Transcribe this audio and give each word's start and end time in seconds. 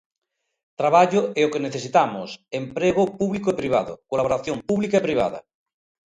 Traballo 0.79 1.21
é 1.41 1.41
o 1.45 1.51
que 1.53 1.65
necesitamos, 1.67 2.29
emprego, 2.61 3.03
público 3.19 3.47
e 3.49 3.57
privado, 3.61 3.93
colaboración 4.11 4.57
pública 4.69 4.95
e 4.97 5.05
privada. 5.07 5.39